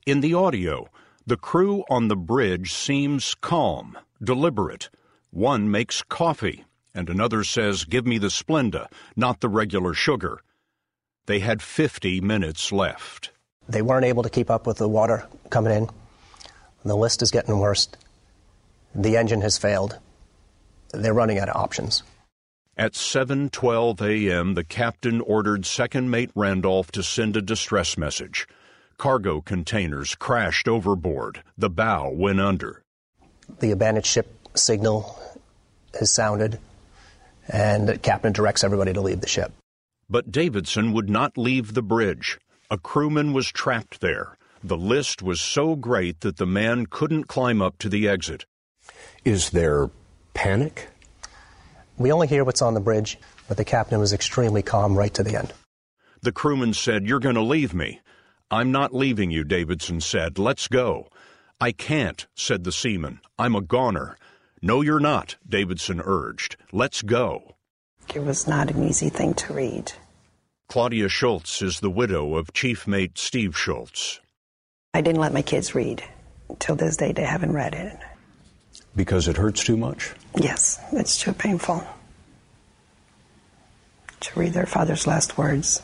[0.07, 0.89] In the audio,
[1.27, 4.89] the crew on the bridge seems calm, deliberate.
[5.31, 10.41] One makes coffee, and another says, Give me the Splenda, not the regular sugar.
[11.27, 13.31] They had 50 minutes left.
[13.69, 15.91] They weren't able to keep up with the water coming in.
[16.85, 17.89] The list is getting worse.
[18.95, 19.99] The engine has failed.
[20.93, 22.03] They're running out of options.
[22.79, 28.47] At 7:12 a.m., the captain ordered second mate Randolph to send a distress message.
[28.99, 31.43] Cargo containers crashed overboard.
[31.59, 32.83] The bow went under.
[33.61, 35.19] The abandoned ship signal
[35.99, 36.59] has sounded,
[37.49, 39.53] and the captain directs everybody to leave the ship.
[40.09, 42.39] But Davidson would not leave the bridge.
[42.71, 44.37] A crewman was trapped there.
[44.63, 48.47] The list was so great that the man couldn't climb up to the exit.
[49.25, 49.91] Is there
[50.35, 50.89] panic?
[51.99, 55.23] We only hear what's on the bridge, but the captain was extremely calm right to
[55.23, 55.53] the end.
[56.23, 58.01] The crewman said, You're going to leave me.
[58.51, 60.39] I'm not leaving you, Davidson said.
[60.39, 61.09] Let's go.
[61.61, 63.21] I can't, said the seaman.
[63.39, 64.17] I'm a goner.
[64.63, 66.57] No, you're not, Davidson urged.
[66.73, 67.57] Let's go.
[68.15, 69.93] It was not an easy thing to read.
[70.69, 74.21] Claudia Schultz is the widow of chief mate Steve Schultz.
[74.95, 76.03] I didn't let my kids read.
[76.59, 77.99] Till this day, they haven't read it.
[78.95, 80.15] Because it hurts too much?
[80.37, 81.87] Yes, it's too painful
[84.21, 85.83] to read their father's last words.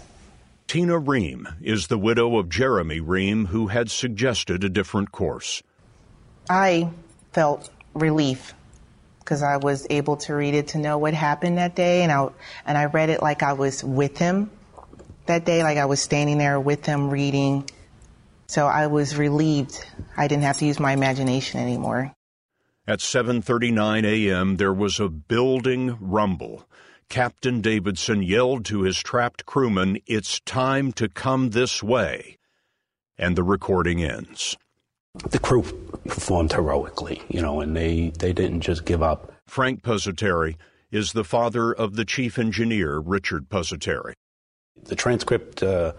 [0.66, 5.62] Tina Riehm is the widow of Jeremy Riehm, who had suggested a different course.
[6.48, 6.88] I
[7.32, 8.54] felt relief
[9.22, 12.28] because I was able to read it to know what happened that day, and I
[12.66, 14.50] and I read it like I was with him
[15.26, 17.68] that day, like I was standing there with him reading.
[18.46, 19.84] So I was relieved.
[20.16, 22.14] I didn't have to use my imagination anymore.
[22.86, 26.68] At 7:39 a.m., there was a building rumble.
[27.08, 32.38] Captain Davidson yelled to his trapped crewmen, "It's time to come this way."
[33.16, 34.56] And the recording ends.
[35.14, 35.62] The crew
[36.06, 39.32] performed heroically, you know, and they, they didn't just give up.
[39.46, 40.56] Frank Pusatere
[40.90, 44.14] is the father of the chief engineer, Richard Pusatere.
[44.84, 45.92] The transcript uh,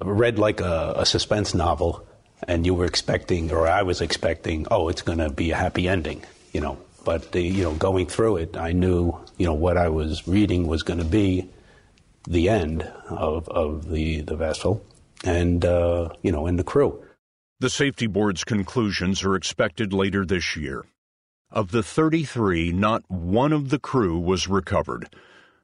[0.00, 2.06] read like a, a suspense novel,
[2.46, 5.88] and you were expecting, or I was expecting, oh, it's going to be a happy
[5.88, 6.78] ending, you know.
[7.04, 10.66] But the, you know, going through it, I knew, you know, what I was reading
[10.66, 11.48] was going to be
[12.28, 14.84] the end of, of the, the vessel,
[15.24, 17.02] and uh, you know, and the crew.
[17.58, 20.84] The safety board's conclusions are expected later this year.
[21.50, 25.08] Of the 33, not one of the crew was recovered.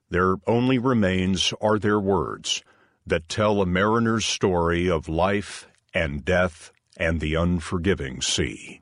[0.09, 2.63] Their only remains are their words
[3.07, 8.81] that tell a mariner's story of life and death and the unforgiving sea.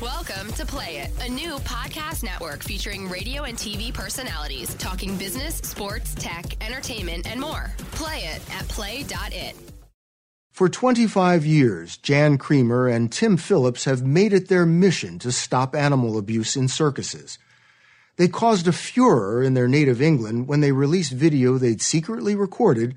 [0.00, 5.56] Welcome to Play It, a new podcast network featuring radio and TV personalities talking business,
[5.56, 7.74] sports, tech, entertainment, and more.
[7.98, 9.56] Play it at play.it.
[10.52, 15.74] For 25 years, Jan Creamer and Tim Phillips have made it their mission to stop
[15.74, 17.38] animal abuse in circuses.
[18.16, 22.96] They caused a furor in their native England when they released video they'd secretly recorded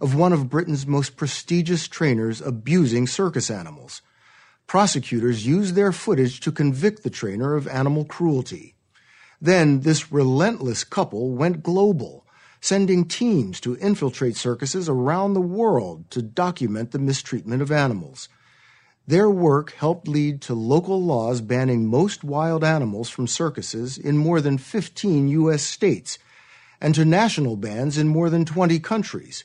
[0.00, 4.02] of one of Britain's most prestigious trainers abusing circus animals
[4.66, 8.74] prosecutors used their footage to convict the trainer of animal cruelty.
[9.38, 12.21] Then this relentless couple went global,
[12.62, 18.28] sending teams to infiltrate circuses around the world to document the mistreatment of animals.
[19.04, 24.40] Their work helped lead to local laws banning most wild animals from circuses in more
[24.40, 25.64] than 15 U.S.
[25.64, 26.20] states
[26.80, 29.42] and to national bans in more than 20 countries.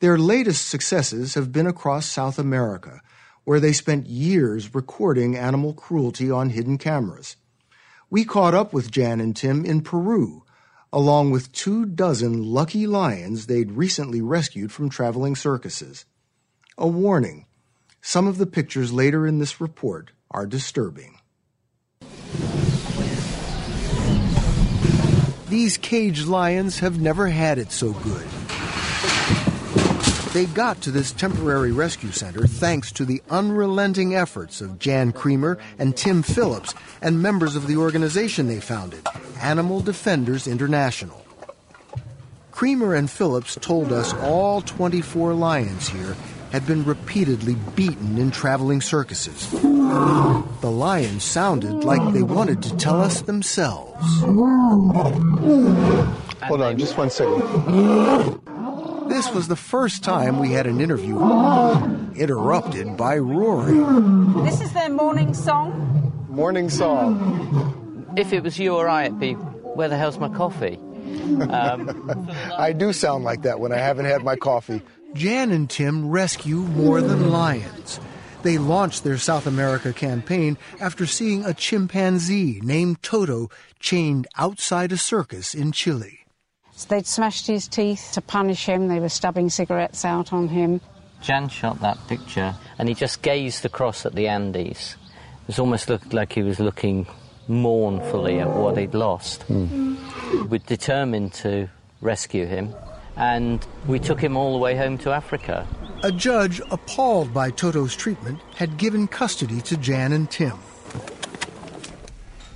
[0.00, 3.02] Their latest successes have been across South America,
[3.44, 7.36] where they spent years recording animal cruelty on hidden cameras.
[8.10, 10.42] We caught up with Jan and Tim in Peru,
[10.92, 16.04] along with two dozen lucky lions they'd recently rescued from traveling circuses.
[16.76, 17.46] A warning
[18.02, 21.18] some of the pictures later in this report are disturbing.
[25.48, 28.26] These caged lions have never had it so good.
[30.32, 35.58] They got to this temporary rescue center thanks to the unrelenting efforts of Jan Creamer
[35.78, 39.06] and Tim Phillips and members of the organization they founded,
[39.42, 41.22] Animal Defenders International.
[42.50, 46.16] Creamer and Phillips told us all 24 lions here
[46.50, 49.50] had been repeatedly beaten in traveling circuses.
[49.50, 54.02] The lions sounded like they wanted to tell us themselves.
[56.42, 58.40] Hold on, just one second.
[59.12, 61.18] This was the first time we had an interview
[62.14, 63.74] interrupted by Rory.
[64.42, 66.24] This is their morning song.
[66.30, 68.14] Morning song.
[68.16, 70.78] If it was you or I, it'd be, Where the hell's my coffee?
[71.50, 74.80] Um, I do sound like that when I haven't had my coffee.
[75.12, 78.00] Jan and Tim rescue more than lions.
[78.42, 84.96] They launched their South America campaign after seeing a chimpanzee named Toto chained outside a
[84.96, 86.21] circus in Chile.
[86.74, 88.88] So they'd smashed his teeth to punish him.
[88.88, 90.80] They were stubbing cigarettes out on him.
[91.20, 94.96] Jan shot that picture and he just gazed across at the Andes.
[95.48, 97.06] It almost looked like he was looking
[97.48, 99.46] mournfully at what he'd lost.
[99.48, 100.48] Mm.
[100.48, 101.68] We're determined to
[102.00, 102.74] rescue him
[103.16, 105.66] and we took him all the way home to Africa.
[106.02, 110.58] A judge, appalled by Toto's treatment, had given custody to Jan and Tim.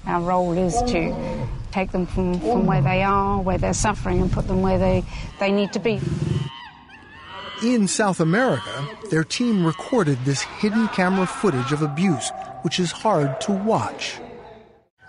[0.07, 1.47] Our role is to
[1.77, 5.05] take them from, from where they are, where they're suffering, and put them where they,
[5.39, 6.01] they need to be.
[7.63, 13.39] In South America, their team recorded this hidden camera footage of abuse, which is hard
[13.43, 14.19] to watch.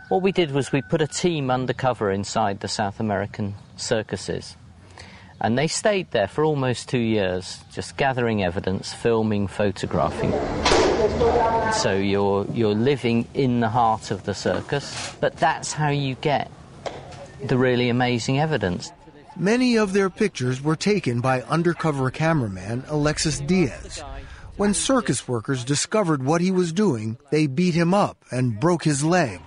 [0.09, 4.57] What we did was we put a team undercover inside the South American circuses.
[5.39, 10.31] And they stayed there for almost two years, just gathering evidence, filming, photographing.
[11.73, 16.49] So you're, you're living in the heart of the circus, but that's how you get
[17.45, 18.91] the really amazing evidence.
[19.35, 24.03] Many of their pictures were taken by undercover cameraman Alexis Diaz.
[24.57, 29.03] When circus workers discovered what he was doing, they beat him up and broke his
[29.03, 29.39] leg.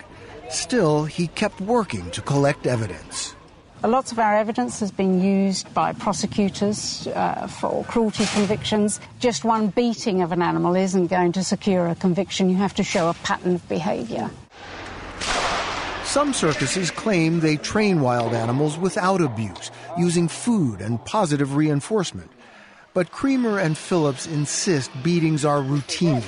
[0.49, 3.35] Still, he kept working to collect evidence.
[3.83, 9.01] A lot of our evidence has been used by prosecutors uh, for cruelty convictions.
[9.21, 12.51] Just one beating of an animal isn't going to secure a conviction.
[12.51, 14.31] You have to show a pattern of behavior.
[16.11, 22.33] Some circuses claim they train wild animals without abuse, using food and positive reinforcement.
[22.95, 26.25] But Creamer and Phillips insist beatings are routine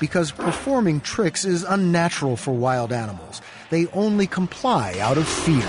[0.00, 3.42] because performing tricks is unnatural for wild animals.
[3.68, 5.68] They only comply out of fear.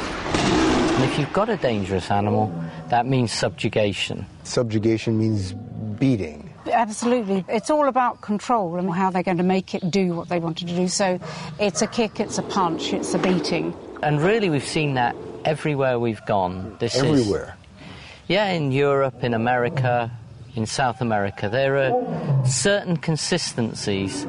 [0.96, 2.54] And if you've got a dangerous animal,
[2.88, 4.26] that means subjugation.
[4.44, 5.52] Subjugation means
[6.00, 6.47] beating.
[6.70, 7.46] Absolutely.
[7.48, 10.62] It's all about control and how they're going to make it do what they want
[10.62, 10.88] it to do.
[10.88, 11.20] So
[11.60, 13.74] it's a kick, it's a punch, it's a beating.
[14.04, 15.16] And really, we've seen that
[15.46, 16.76] everywhere we've gone.
[16.80, 17.56] This everywhere.
[17.58, 17.88] Is,
[18.28, 20.12] yeah, in Europe, in America,
[20.56, 21.50] in South America.
[21.50, 24.26] There are certain consistencies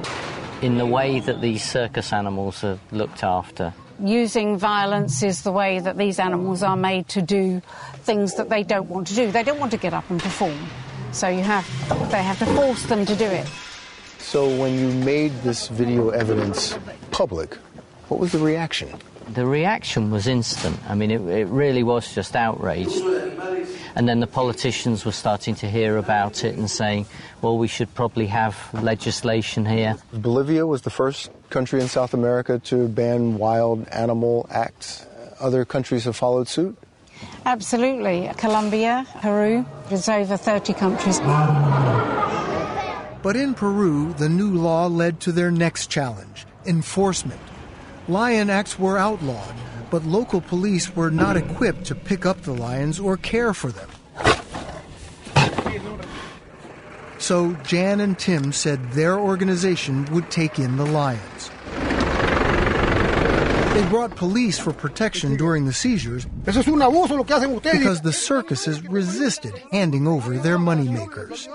[0.63, 3.73] in the way that these circus animals are looked after.
[4.01, 7.61] Using violence is the way that these animals are made to do
[8.03, 9.33] things that they don't want to do.
[9.33, 10.57] They don't want to get up and perform.
[11.13, 11.67] So you have,
[12.11, 13.47] they have to force them to do it.
[14.19, 16.79] So when you made this video evidence
[17.11, 17.55] public,
[18.09, 18.91] what was the reaction?
[19.33, 20.79] The reaction was instant.
[20.89, 22.95] I mean, it, it really was just outrage.
[23.95, 27.07] And then the politicians were starting to hear about it and saying,
[27.43, 29.97] well, we should probably have legislation here.
[30.13, 35.05] Bolivia was the first country in South America to ban wild animal acts.
[35.41, 36.79] Other countries have followed suit?
[37.45, 38.31] Absolutely.
[38.37, 41.21] Colombia, Peru, there's over 30 countries.
[43.23, 47.41] But in Peru, the new law led to their next challenge enforcement.
[48.07, 49.55] Lion acts were outlawed,
[49.91, 53.89] but local police were not equipped to pick up the lions or care for them.
[57.19, 61.51] So Jan and Tim said their organization would take in the lions.
[63.79, 70.59] They brought police for protection during the seizures because the circuses resisted handing over their
[70.59, 71.47] moneymakers.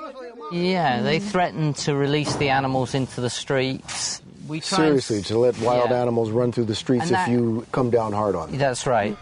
[0.53, 4.21] Yeah, they threatened to release the animals into the streets.
[4.47, 6.01] We Seriously, to let wild yeah.
[6.01, 8.57] animals run through the streets that, if you come down hard on them.
[8.57, 9.17] That's right.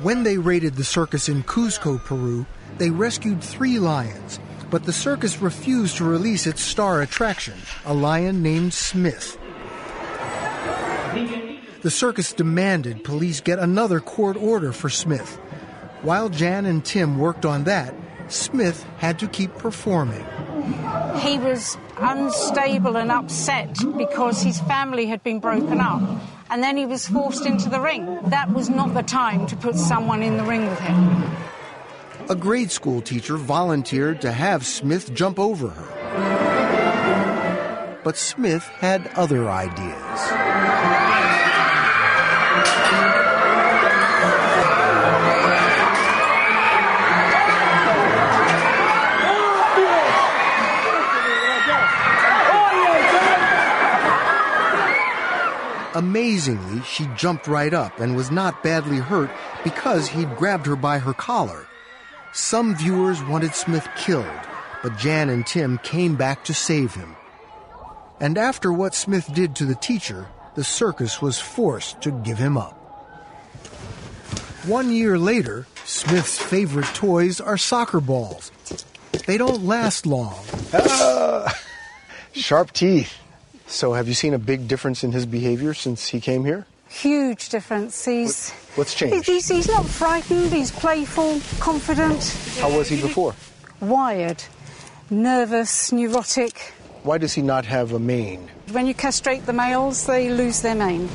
[0.00, 2.46] When they raided the circus in Cuzco, Peru,
[2.78, 8.42] they rescued three lions, but the circus refused to release its star attraction, a lion
[8.42, 9.38] named Smith.
[11.82, 15.36] The circus demanded police get another court order for Smith.
[16.02, 17.94] While Jan and Tim worked on that,
[18.28, 20.24] Smith had to keep performing.
[21.18, 26.02] He was unstable and upset because his family had been broken up.
[26.50, 28.18] And then he was forced into the ring.
[28.26, 31.24] That was not the time to put someone in the ring with him.
[32.28, 35.92] A grade school teacher volunteered to have Smith jump over her.
[38.02, 40.35] But Smith had other ideas.
[55.96, 59.30] Amazingly, she jumped right up and was not badly hurt
[59.64, 61.66] because he'd grabbed her by her collar.
[62.34, 64.26] Some viewers wanted Smith killed,
[64.82, 67.16] but Jan and Tim came back to save him.
[68.20, 72.58] And after what Smith did to the teacher, the circus was forced to give him
[72.58, 72.74] up.
[74.66, 78.52] One year later, Smith's favorite toys are soccer balls.
[79.26, 80.44] They don't last long.
[80.74, 81.58] Ah,
[82.32, 83.14] sharp teeth.
[83.68, 86.66] So, have you seen a big difference in his behavior since he came here?
[86.88, 88.04] Huge difference.
[88.04, 89.26] He's what's changed?
[89.26, 90.52] He's, he's not frightened.
[90.52, 92.24] He's playful, confident.
[92.60, 93.34] How was he before?
[93.80, 94.42] Wired,
[95.10, 96.72] nervous, neurotic.
[97.02, 98.48] Why does he not have a mane?
[98.70, 101.08] When you castrate the males, they lose their mane.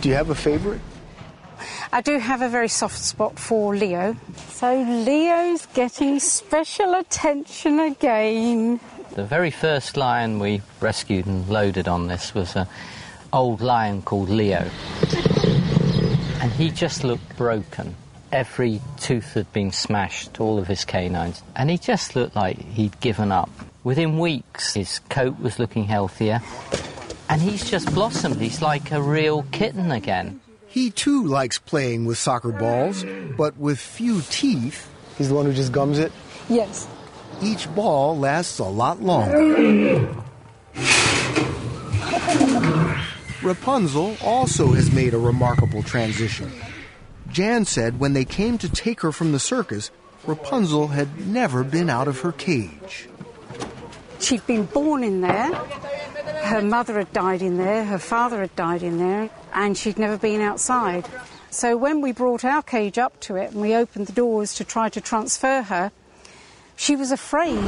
[0.00, 0.80] Do you have a favorite?
[1.92, 4.16] I do have a very soft spot for Leo.
[4.50, 8.78] So Leo's getting special attention again.
[9.18, 12.68] The very first lion we rescued and loaded on this was an
[13.32, 14.70] old lion called Leo.
[16.40, 17.96] And he just looked broken.
[18.30, 21.42] Every tooth had been smashed, all of his canines.
[21.56, 23.50] And he just looked like he'd given up.
[23.82, 26.40] Within weeks, his coat was looking healthier.
[27.28, 28.40] And he's just blossomed.
[28.40, 30.40] He's like a real kitten again.
[30.68, 33.04] He too likes playing with soccer balls,
[33.36, 34.88] but with few teeth.
[35.16, 36.12] He's the one who just gums it?
[36.48, 36.86] Yes.
[37.42, 40.08] Each ball lasts a lot longer.
[43.42, 46.50] Rapunzel also has made a remarkable transition.
[47.30, 49.90] Jan said when they came to take her from the circus,
[50.26, 53.08] Rapunzel had never been out of her cage.
[54.18, 55.54] She'd been born in there.
[56.42, 60.16] Her mother had died in there, her father had died in there, and she'd never
[60.16, 61.06] been outside.
[61.50, 64.64] So when we brought our cage up to it and we opened the doors to
[64.64, 65.92] try to transfer her,
[66.78, 67.58] she was afraid.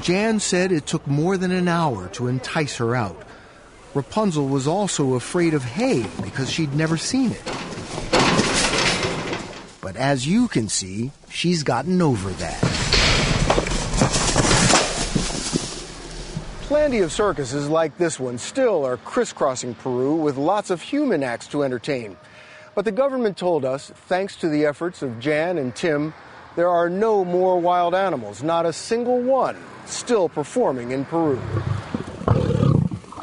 [0.00, 3.20] Jan said it took more than an hour to entice her out.
[3.94, 7.44] Rapunzel was also afraid of hay because she'd never seen it.
[9.82, 12.60] But as you can see, she's gotten over that.
[16.62, 21.48] Plenty of circuses like this one still are crisscrossing Peru with lots of human acts
[21.48, 22.16] to entertain.
[22.74, 26.14] But the government told us, thanks to the efforts of Jan and Tim,
[26.58, 29.56] there are no more wild animals, not a single one,
[29.86, 31.40] still performing in Peru.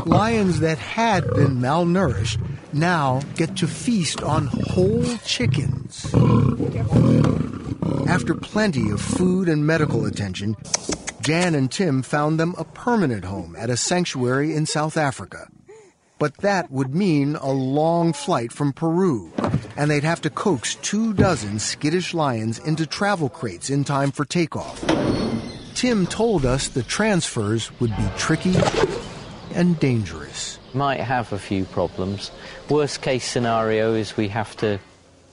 [0.05, 2.39] Lions that had been malnourished
[2.71, 6.05] now get to feast on whole chickens.
[8.07, 10.55] After plenty of food and medical attention,
[11.19, 15.49] Jan and Tim found them a permanent home at a sanctuary in South Africa.
[16.17, 19.33] But that would mean a long flight from Peru,
[19.75, 24.23] and they'd have to coax two dozen skittish lions into travel crates in time for
[24.23, 24.83] takeoff.
[25.73, 28.55] Tim told us the transfers would be tricky
[29.53, 30.57] and dangerous.
[30.73, 32.31] Might have a few problems.
[32.69, 34.79] Worst case scenario is we have to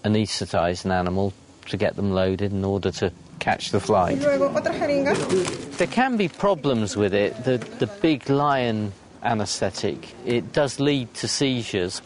[0.04, 1.32] anaesthetize an animal
[1.66, 4.18] to get them loaded in order to catch the flight.
[4.18, 7.44] There can be problems with it.
[7.44, 8.92] The, the big lion
[9.22, 12.00] anaesthetic, it does lead to seizures.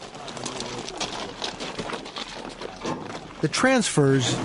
[3.41, 4.37] The transfers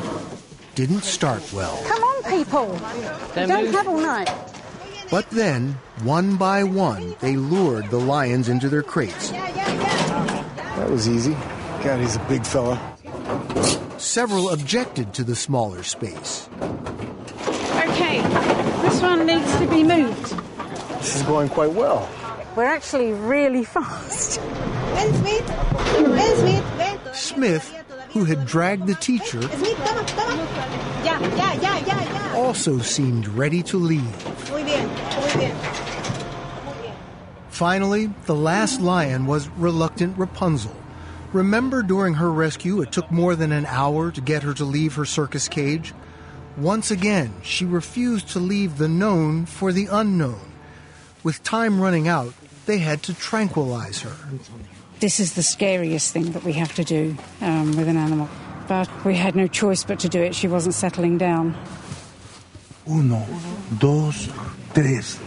[0.74, 1.80] didn't start well.
[1.86, 2.66] Come on, people.
[3.34, 4.30] They're don't move- have all night.
[5.10, 9.30] But then, one by one, they lured the lions into their crates.
[9.30, 11.36] That was easy.
[11.84, 12.80] God, he's a big fella.
[13.98, 16.48] Several objected to the smaller space.
[16.62, 18.22] Okay,
[18.82, 20.34] this one needs to be moved.
[20.98, 22.08] This is going quite well.
[22.54, 24.40] We're actually really fast.
[27.14, 27.68] Smith,
[28.10, 29.40] who had dragged the teacher,
[32.34, 34.16] also seemed ready to leave.
[37.48, 40.76] Finally, the last lion was reluctant Rapunzel.
[41.32, 44.94] Remember during her rescue, it took more than an hour to get her to leave
[44.96, 45.94] her circus cage?
[46.58, 50.52] Once again, she refused to leave the known for the unknown.
[51.22, 52.34] With time running out,
[52.66, 54.14] they had to tranquilize her.
[55.00, 58.28] This is the scariest thing that we have to do um, with an animal.
[58.68, 60.34] But we had no choice but to do it.
[60.34, 61.56] She wasn't settling down.
[62.88, 63.26] Uno,
[63.78, 64.28] dos,
[64.74, 65.18] tres.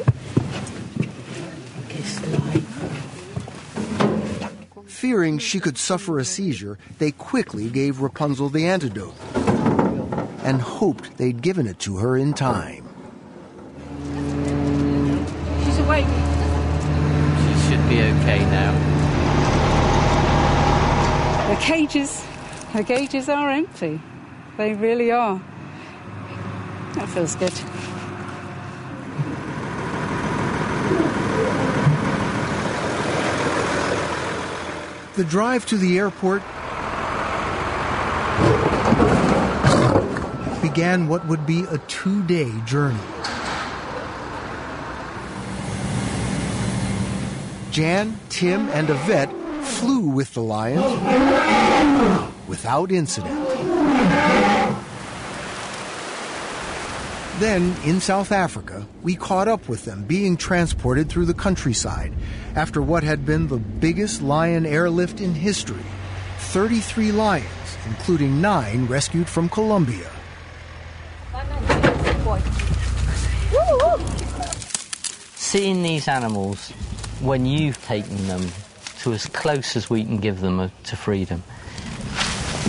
[4.86, 9.14] Fearing she could suffer a seizure, they quickly gave Rapunzel the antidote
[10.44, 12.88] and hoped they'd given it to her in time.
[15.64, 16.35] She's awake.
[17.86, 18.74] She should be okay now.
[21.50, 22.26] The cages,
[22.74, 24.00] the cages are empty.
[24.58, 25.40] They really are.
[26.94, 27.54] That feels good.
[35.16, 36.42] The drive to the airport
[40.62, 43.00] began what would be a two day journey.
[47.76, 49.30] Jan, Tim, and Yvette
[49.62, 50.82] flew with the lions
[52.48, 53.36] without incident.
[57.40, 62.14] Then, in South Africa, we caught up with them being transported through the countryside
[62.56, 65.84] after what had been the biggest lion airlift in history
[66.38, 70.10] 33 lions, including nine rescued from Colombia.
[75.36, 76.72] Seeing these animals
[77.22, 78.48] when you've taken them
[79.00, 81.44] to as close as we can give them uh, to freedom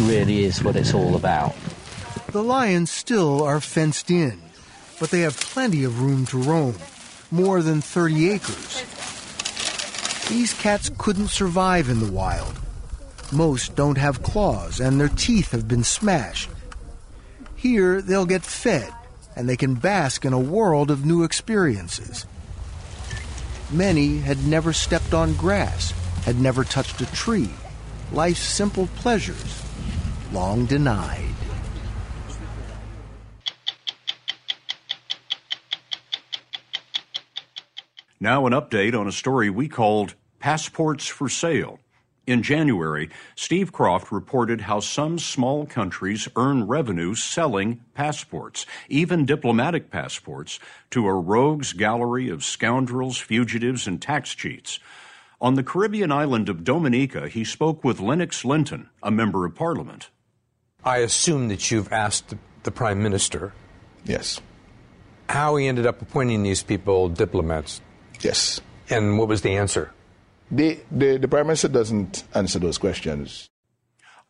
[0.00, 1.54] really is what it's all about.
[2.32, 4.40] The lions still are fenced in,
[5.00, 6.76] but they have plenty of room to roam,
[7.30, 8.82] more than 30 acres.
[10.28, 12.58] These cats couldn't survive in the wild.
[13.32, 16.50] Most don't have claws and their teeth have been smashed.
[17.54, 18.92] Here they'll get fed
[19.34, 22.26] and they can bask in a world of new experiences.
[23.72, 25.90] Many had never stepped on grass,
[26.24, 27.50] had never touched a tree,
[28.12, 29.62] life's simple pleasures,
[30.32, 31.34] long denied.
[38.20, 41.80] Now, an update on a story we called Passports for Sale
[42.26, 49.90] in January, Steve Kroft reported how some small countries earn revenue selling passports, even diplomatic
[49.90, 50.58] passports,
[50.90, 54.80] to a rogues gallery of scoundrels, fugitives, and tax cheats.
[55.40, 60.08] On the Caribbean island of Dominica, he spoke with Lennox Linton, a member of parliament.
[60.84, 63.52] I assume that you've asked the prime minister.
[64.04, 64.40] Yes.
[65.28, 67.80] How he ended up appointing these people diplomats.
[68.20, 68.60] Yes.
[68.88, 69.92] And what was the answer?
[70.50, 73.50] The, the, Prime Minister doesn't answer those questions.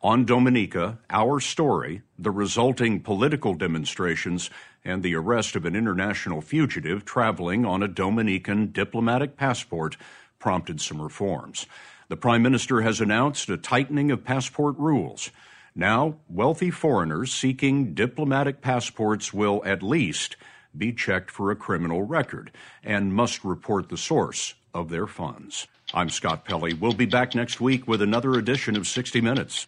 [0.01, 4.49] On Dominica, our story, the resulting political demonstrations,
[4.83, 9.95] and the arrest of an international fugitive traveling on a Dominican diplomatic passport
[10.39, 11.67] prompted some reforms.
[12.09, 15.29] The Prime Minister has announced a tightening of passport rules.
[15.75, 20.35] Now, wealthy foreigners seeking diplomatic passports will at least
[20.75, 22.51] be checked for a criminal record
[22.83, 25.67] and must report the source of their funds.
[25.93, 26.73] I'm Scott Pelley.
[26.73, 29.67] We'll be back next week with another edition of 60 Minutes.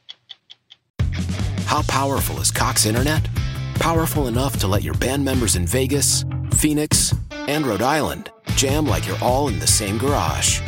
[1.65, 3.27] How powerful is Cox Internet?
[3.75, 7.15] Powerful enough to let your band members in Vegas, Phoenix,
[7.47, 10.59] and Rhode Island jam like you're all in the same garage.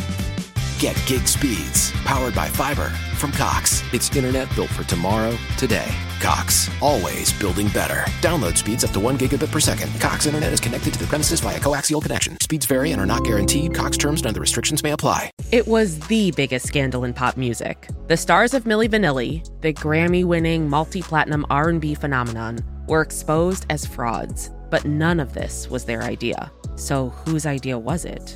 [0.80, 2.91] Get gig speeds powered by fiber
[3.22, 3.84] from Cox.
[3.93, 5.95] It's internet built for tomorrow, today.
[6.19, 8.03] Cox, always building better.
[8.19, 9.89] Download speeds up to one gigabit per second.
[10.01, 12.39] Cox internet is connected to the premises via coaxial connection.
[12.41, 13.76] Speeds vary and are not guaranteed.
[13.76, 15.30] Cox terms and other restrictions may apply.
[15.51, 17.88] It was the biggest scandal in pop music.
[18.07, 22.57] The stars of Milli Vanilli, the Grammy-winning multi-platinum R&B phenomenon,
[22.88, 24.49] were exposed as frauds.
[24.72, 26.51] But none of this was their idea.
[26.76, 28.36] So whose idea was it?